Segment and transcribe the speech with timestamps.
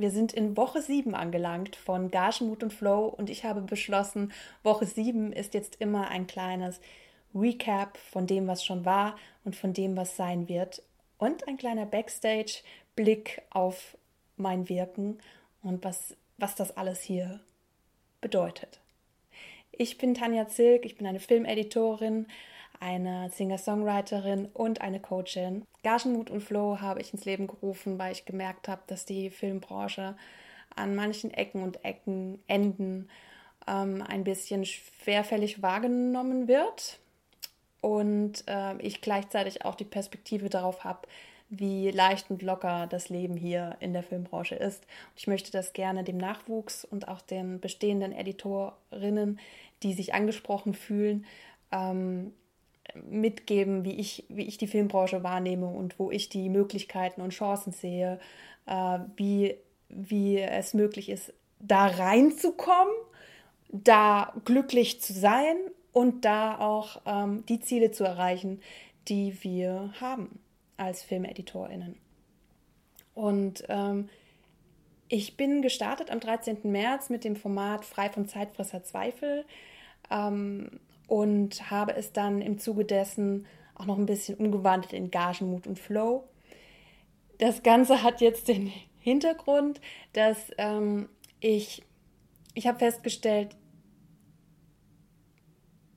[0.00, 4.86] wir sind in Woche 7 angelangt von Gagenmut und Flow und ich habe beschlossen, Woche
[4.86, 6.80] 7 ist jetzt immer ein kleines
[7.34, 10.82] Recap von dem, was schon war und von dem, was sein wird
[11.18, 13.96] und ein kleiner Backstage-Blick auf
[14.36, 15.18] mein Wirken
[15.62, 17.40] und was, was das alles hier
[18.20, 18.80] bedeutet.
[19.72, 22.26] Ich bin Tanja Zilk, ich bin eine Filmeditorin,
[22.80, 25.64] eine Singer-Songwriterin und eine Coachin.
[25.82, 30.16] Gagenmut und Flow habe ich ins Leben gerufen, weil ich gemerkt habe, dass die Filmbranche
[30.74, 33.08] an manchen Ecken und Ecken, Enden
[33.68, 36.98] ähm, ein bisschen schwerfällig wahrgenommen wird
[37.80, 41.06] und äh, ich gleichzeitig auch die Perspektive darauf habe,
[41.50, 44.84] wie leicht und locker das Leben hier in der Filmbranche ist.
[44.84, 49.40] Und ich möchte das gerne dem Nachwuchs und auch den bestehenden Editorinnen,
[49.82, 51.26] die sich angesprochen fühlen,
[51.72, 52.32] ähm,
[52.94, 57.72] mitgeben, wie ich, wie ich die Filmbranche wahrnehme und wo ich die Möglichkeiten und Chancen
[57.72, 58.18] sehe,
[58.66, 59.56] äh, wie,
[59.88, 62.94] wie es möglich ist, da reinzukommen,
[63.70, 65.56] da glücklich zu sein
[65.92, 68.60] und da auch ähm, die Ziele zu erreichen,
[69.08, 70.40] die wir haben
[70.76, 71.96] als FilmeditorInnen.
[73.14, 74.08] Und ähm,
[75.08, 76.58] ich bin gestartet am 13.
[76.64, 79.44] März mit dem Format Frei von Zeitfresser Zweifel
[80.10, 80.80] ähm,
[81.10, 83.44] und habe es dann im Zuge dessen
[83.74, 86.22] auch noch ein bisschen umgewandelt in Gagenmut und Flow.
[87.38, 89.80] Das Ganze hat jetzt den Hintergrund,
[90.12, 91.08] dass ähm,
[91.40, 91.82] ich,
[92.54, 93.56] ich habe festgestellt,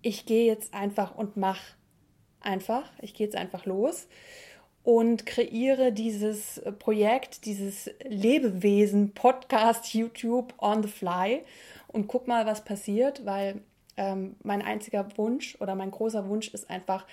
[0.00, 1.74] ich gehe jetzt einfach und mache
[2.40, 4.08] einfach, ich gehe jetzt einfach los
[4.82, 11.44] und kreiere dieses Projekt, dieses Lebewesen-Podcast YouTube on the fly
[11.88, 13.60] und guck mal, was passiert, weil
[13.96, 17.06] ähm, mein einziger Wunsch oder mein großer Wunsch ist einfach,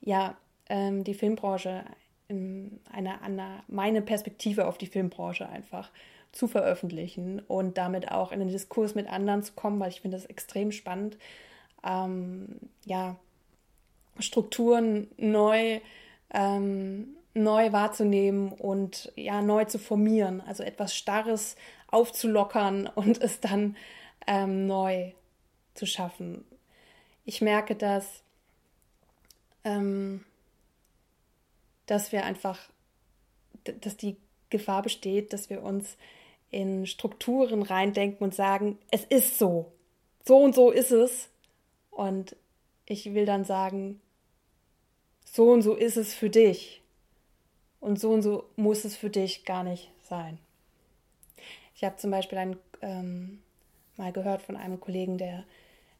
[0.00, 0.36] ja,
[0.68, 1.84] ähm, die Filmbranche,
[2.28, 5.90] in eine, eine, meine Perspektive auf die Filmbranche einfach
[6.32, 10.16] zu veröffentlichen und damit auch in den Diskurs mit anderen zu kommen, weil ich finde
[10.16, 11.16] das extrem spannend,
[11.84, 13.16] ähm, ja,
[14.18, 15.80] Strukturen neu,
[16.32, 21.56] ähm, neu wahrzunehmen und ja, neu zu formieren, also etwas Starres
[21.88, 23.76] aufzulockern und es dann
[24.26, 25.12] ähm, neu
[25.76, 26.44] zu schaffen.
[27.24, 28.22] Ich merke, dass,
[29.64, 30.24] ähm,
[31.86, 32.58] dass wir einfach,
[33.64, 34.16] dass die
[34.50, 35.96] Gefahr besteht, dass wir uns
[36.50, 39.72] in Strukturen reindenken und sagen, es ist so,
[40.24, 41.28] so und so ist es
[41.90, 42.36] und
[42.86, 44.00] ich will dann sagen,
[45.24, 46.82] so und so ist es für dich.
[47.80, 50.38] Und so und so muss es für dich gar nicht sein.
[51.74, 53.42] Ich habe zum Beispiel ein, ähm,
[53.96, 55.44] mal gehört von einem Kollegen, der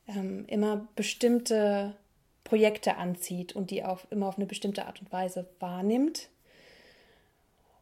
[0.08, 1.94] ähm, immer bestimmte
[2.44, 6.28] Projekte anzieht und die auf, immer auf eine bestimmte Art und Weise wahrnimmt.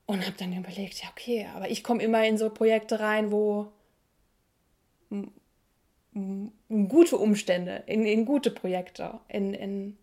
[0.06, 3.72] Und habe dann überlegt, ja, okay, aber ich komme immer in so Projekte rein, wo
[6.88, 9.96] gute Umstände, in, in gute Projekte, in, in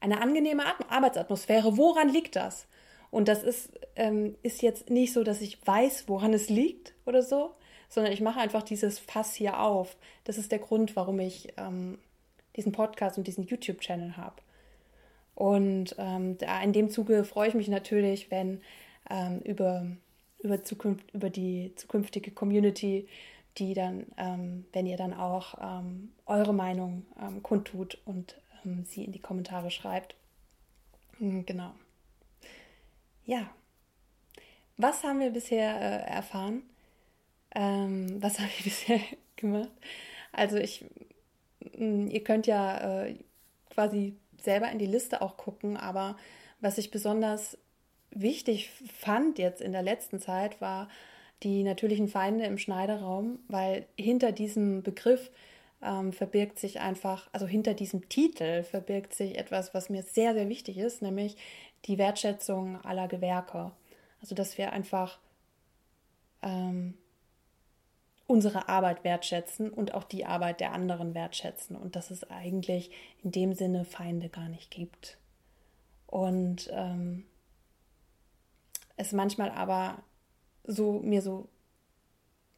[0.00, 1.76] eine angenehme Arbeitsatmosphäre.
[1.76, 2.66] Woran liegt das?
[3.10, 7.22] Und das ist, ähm, ist jetzt nicht so, dass ich weiß, woran es liegt oder
[7.22, 7.54] so,
[7.88, 9.96] sondern ich mache einfach dieses Fass hier auf.
[10.24, 11.98] Das ist der Grund, warum ich ähm,
[12.56, 14.36] diesen Podcast und diesen YouTube-Channel habe.
[15.34, 18.60] Und ähm, da in dem Zuge freue ich mich natürlich, wenn
[19.08, 19.86] ähm, über,
[20.40, 23.08] über, Zukunft, über die zukünftige Community
[23.58, 29.04] die dann, ähm, wenn ihr dann auch ähm, eure Meinung ähm, kundtut und ähm, sie
[29.04, 30.14] in die Kommentare schreibt.
[31.18, 31.72] Hm, genau.
[33.24, 33.50] Ja.
[34.76, 36.62] Was haben wir bisher äh, erfahren?
[37.58, 39.00] Ähm, was habe ich bisher
[39.36, 39.70] gemacht?
[40.32, 40.84] Also ich,
[41.74, 43.16] hm, ihr könnt ja äh,
[43.70, 46.16] quasi selber in die Liste auch gucken, aber
[46.60, 47.58] was ich besonders
[48.10, 50.88] wichtig fand jetzt in der letzten Zeit war
[51.42, 55.30] die natürlichen Feinde im Schneiderraum, weil hinter diesem Begriff
[55.82, 60.48] ähm, verbirgt sich einfach, also hinter diesem Titel verbirgt sich etwas, was mir sehr, sehr
[60.48, 61.36] wichtig ist, nämlich
[61.84, 63.70] die Wertschätzung aller Gewerke.
[64.20, 65.20] Also dass wir einfach
[66.42, 66.94] ähm,
[68.28, 72.90] unsere Arbeit wertschätzen und auch die Arbeit der anderen wertschätzen und dass es eigentlich
[73.24, 75.16] in dem Sinne Feinde gar nicht gibt.
[76.06, 77.24] Und ähm,
[78.96, 80.02] es manchmal aber
[80.64, 81.48] so mir so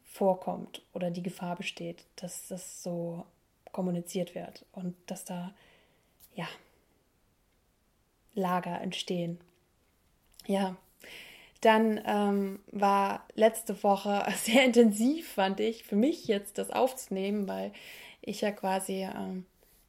[0.02, 3.24] vorkommt oder die Gefahr besteht, dass das so
[3.70, 5.54] kommuniziert wird und dass da
[6.34, 6.48] ja
[8.34, 9.40] Lager entstehen.
[10.46, 10.76] Ja,
[11.60, 17.72] dann ähm, war letzte Woche sehr intensiv, fand ich, für mich jetzt das aufzunehmen, weil
[18.22, 19.46] ich ja quasi ähm,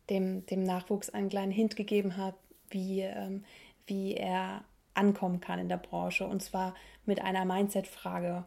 [0.09, 2.37] dem, dem Nachwuchs einen kleinen Hint gegeben habe,
[2.69, 3.45] wie, ähm,
[3.85, 4.63] wie er
[4.93, 6.27] ankommen kann in der Branche.
[6.27, 6.75] Und zwar
[7.05, 8.45] mit einer Mindset-Frage.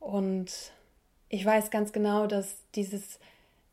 [0.00, 0.72] Und
[1.28, 3.18] ich weiß ganz genau, dass dieses,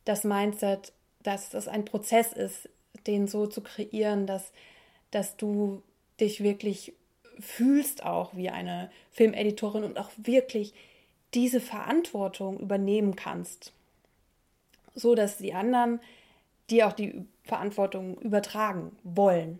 [0.05, 2.69] das Mindset, dass das ein Prozess ist,
[3.07, 4.51] den so zu kreieren, dass,
[5.11, 5.83] dass du
[6.19, 6.93] dich wirklich
[7.41, 10.73] fühlst auch wie eine Filmeditorin und auch wirklich
[11.33, 13.73] diese Verantwortung übernehmen kannst,
[14.95, 15.99] so dass die anderen
[16.69, 19.59] dir auch die Verantwortung übertragen wollen.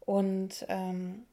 [0.00, 1.24] Und ähm,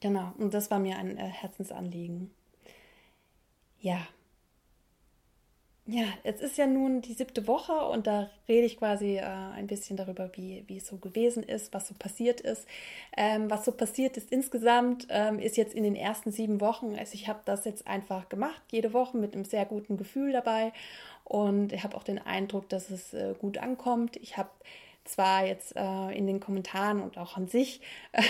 [0.00, 2.30] genau, und das war mir ein äh, Herzensanliegen.
[3.80, 4.06] Ja,
[5.86, 9.66] ja, es ist ja nun die siebte Woche und da rede ich quasi äh, ein
[9.66, 12.68] bisschen darüber, wie, wie es so gewesen ist, was so passiert ist.
[13.16, 16.94] Ähm, was so passiert ist insgesamt, ähm, ist jetzt in den ersten sieben Wochen.
[16.96, 20.72] Also ich habe das jetzt einfach gemacht, jede Woche mit einem sehr guten Gefühl dabei
[21.24, 24.16] und ich habe auch den Eindruck, dass es äh, gut ankommt.
[24.18, 24.50] Ich habe
[25.04, 27.80] zwar jetzt äh, in den Kommentaren und auch an sich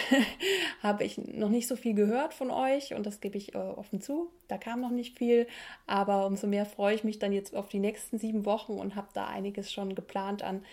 [0.82, 4.00] habe ich noch nicht so viel gehört von euch und das gebe ich äh, offen
[4.00, 4.30] zu.
[4.48, 5.46] Da kam noch nicht viel,
[5.86, 9.08] aber umso mehr freue ich mich dann jetzt auf die nächsten sieben Wochen und habe
[9.12, 10.64] da einiges schon geplant an,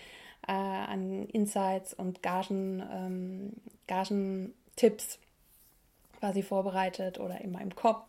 [0.46, 3.52] äh, an Insights und Gagen, ähm,
[3.86, 5.18] Gagentipps
[6.18, 8.04] quasi vorbereitet oder in meinem Kopf.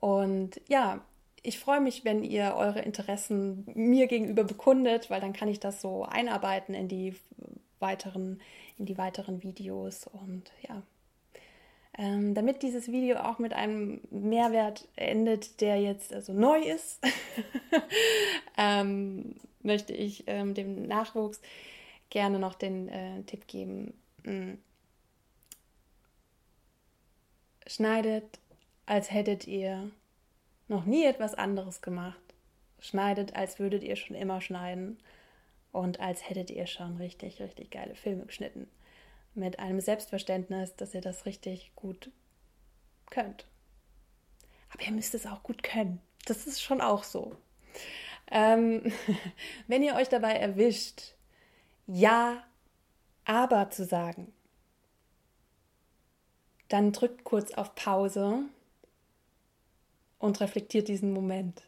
[0.00, 1.00] Und ja,
[1.42, 5.80] ich freue mich, wenn ihr eure Interessen mir gegenüber bekundet, weil dann kann ich das
[5.80, 7.14] so einarbeiten in die
[7.78, 8.40] weiteren,
[8.76, 10.06] in die weiteren Videos.
[10.06, 10.82] Und ja,
[11.96, 17.00] ähm, damit dieses Video auch mit einem Mehrwert endet, der jetzt also neu ist,
[18.56, 21.40] ähm, möchte ich ähm, dem Nachwuchs
[22.10, 23.94] gerne noch den äh, Tipp geben.
[24.24, 24.58] Hm.
[27.66, 28.38] Schneidet,
[28.86, 29.90] als hättet ihr
[30.68, 32.20] noch nie etwas anderes gemacht.
[32.80, 34.98] Schneidet, als würdet ihr schon immer schneiden
[35.72, 38.68] und als hättet ihr schon richtig, richtig geile Filme geschnitten.
[39.34, 42.10] Mit einem Selbstverständnis, dass ihr das richtig gut
[43.10, 43.46] könnt.
[44.72, 46.00] Aber ihr müsst es auch gut können.
[46.26, 47.36] Das ist schon auch so.
[48.30, 48.92] Ähm,
[49.66, 51.14] wenn ihr euch dabei erwischt,
[51.86, 52.44] ja,
[53.24, 54.32] aber zu sagen,
[56.68, 58.44] dann drückt kurz auf Pause
[60.18, 61.62] und reflektiert diesen Moment.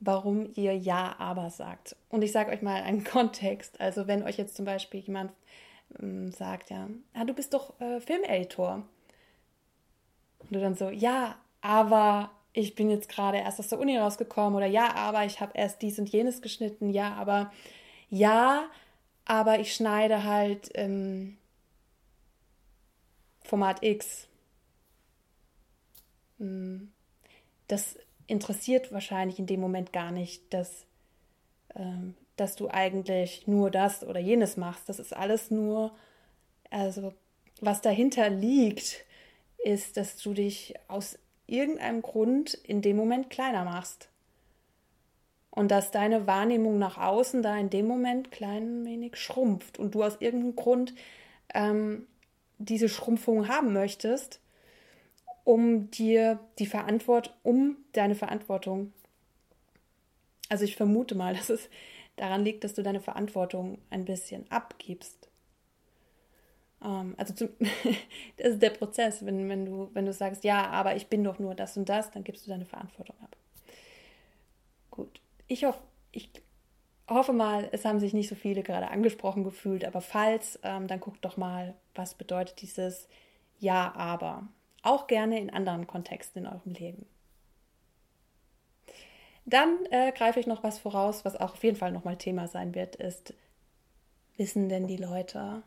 [0.00, 1.96] Warum ihr Ja, aber sagt.
[2.10, 3.80] Und ich sage euch mal einen Kontext.
[3.80, 5.32] Also, wenn euch jetzt zum Beispiel jemand
[6.00, 8.82] ähm, sagt, ja, ah, du bist doch äh, Filmeditor.
[10.40, 14.54] Und du dann so, ja, aber ich bin jetzt gerade erst aus der Uni rausgekommen
[14.54, 17.52] oder ja, aber ich habe erst dies und jenes geschnitten, ja, aber
[18.10, 18.68] ja,
[19.24, 21.36] aber ich schneide halt ähm,
[23.42, 24.28] Format X.
[26.38, 27.96] das
[28.26, 30.86] interessiert wahrscheinlich in dem Moment gar nicht, dass,
[31.74, 34.88] ähm, dass du eigentlich nur das oder jenes machst.
[34.88, 35.94] Das ist alles nur,
[36.70, 37.12] also
[37.60, 39.04] was dahinter liegt,
[39.64, 44.08] ist, dass du dich aus irgendeinem Grund in dem Moment kleiner machst.
[45.50, 50.02] Und dass deine Wahrnehmung nach außen da in dem Moment klein wenig schrumpft und du
[50.02, 50.94] aus irgendeinem Grund
[51.54, 52.08] ähm,
[52.58, 54.40] diese Schrumpfung haben möchtest
[55.44, 58.92] um dir die Verantwortung, um deine Verantwortung.
[60.48, 61.68] Also ich vermute mal, dass es
[62.16, 65.28] daran liegt, dass du deine Verantwortung ein bisschen abgibst.
[66.82, 67.48] Ähm, also zum,
[68.36, 71.38] das ist der Prozess, wenn, wenn, du, wenn du sagst, ja, aber ich bin doch
[71.38, 73.36] nur das und das, dann gibst du deine Verantwortung ab.
[74.90, 75.20] Gut.
[75.46, 75.80] Ich hoffe,
[76.12, 76.30] ich
[77.08, 81.00] hoffe mal, es haben sich nicht so viele gerade angesprochen gefühlt, aber falls, ähm, dann
[81.00, 83.08] guckt doch mal, was bedeutet dieses
[83.58, 84.48] Ja, aber
[84.84, 87.06] auch gerne in anderen Kontexten in eurem Leben.
[89.46, 92.74] Dann äh, greife ich noch was voraus, was auch auf jeden Fall nochmal Thema sein
[92.74, 93.34] wird, ist,
[94.36, 95.62] wissen denn die Leute,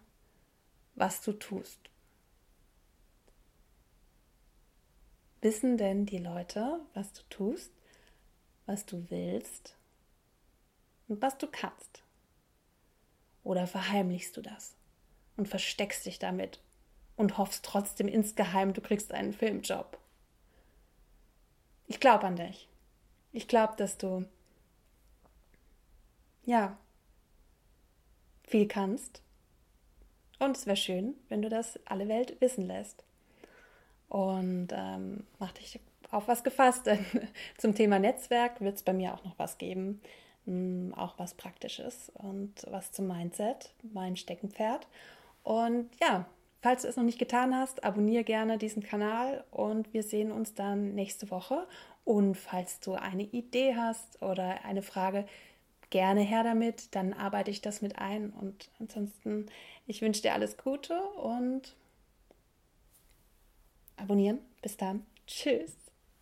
[0.95, 1.79] was du tust?
[5.41, 7.71] Wissen denn die Leute, was du tust,
[8.65, 9.75] was du willst
[11.07, 12.03] und was du kannst?
[13.43, 14.75] Oder verheimlichst du das
[15.37, 16.59] und versteckst dich damit
[17.17, 19.97] und hoffst trotzdem insgeheim, du kriegst einen Filmjob.
[21.87, 22.69] Ich glaube an dich.
[23.33, 24.25] Ich glaube, dass du
[26.45, 26.77] ja
[28.47, 29.21] viel kannst.
[30.39, 33.03] Und es wäre schön, wenn du das alle Welt wissen lässt.
[34.07, 35.79] Und ähm, mach dich
[36.11, 37.05] auf was gefasst, denn
[37.57, 40.01] zum Thema Netzwerk wird es bei mir auch noch was geben.
[40.47, 44.87] Ähm, auch was Praktisches und was zum Mindset, mein Steckenpferd.
[45.43, 46.25] Und ja,
[46.61, 50.53] Falls du es noch nicht getan hast, abonniere gerne diesen Kanal und wir sehen uns
[50.53, 51.67] dann nächste Woche.
[52.03, 55.25] Und falls du eine Idee hast oder eine Frage,
[55.89, 58.31] gerne her damit, dann arbeite ich das mit ein.
[58.31, 59.47] Und ansonsten,
[59.85, 61.75] ich wünsche dir alles Gute und
[63.95, 64.39] abonnieren.
[64.61, 65.05] Bis dann.
[65.27, 65.86] Tschüss.